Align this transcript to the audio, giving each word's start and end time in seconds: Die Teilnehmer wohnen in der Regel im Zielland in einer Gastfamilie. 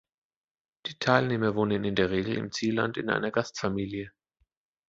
Die 0.87 0.97
Teilnehmer 0.97 1.53
wohnen 1.53 1.83
in 1.83 1.93
der 1.93 2.09
Regel 2.09 2.35
im 2.35 2.51
Zielland 2.51 2.97
in 2.97 3.11
einer 3.11 3.29
Gastfamilie. 3.29 4.11